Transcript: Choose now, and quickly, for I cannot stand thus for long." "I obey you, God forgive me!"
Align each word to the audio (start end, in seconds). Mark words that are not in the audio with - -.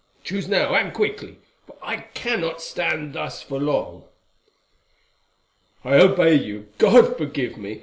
Choose 0.23 0.47
now, 0.47 0.73
and 0.73 0.91
quickly, 0.95 1.37
for 1.67 1.75
I 1.83 1.97
cannot 1.97 2.59
stand 2.59 3.13
thus 3.13 3.43
for 3.43 3.59
long." 3.59 4.05
"I 5.85 5.93
obey 5.99 6.33
you, 6.33 6.69
God 6.79 7.19
forgive 7.19 7.55
me!" 7.55 7.79